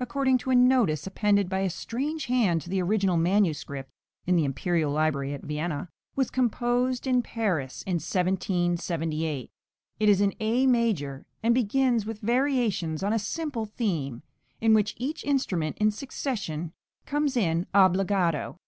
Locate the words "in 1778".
7.82-9.50